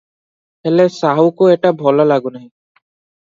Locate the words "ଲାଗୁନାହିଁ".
2.13-2.47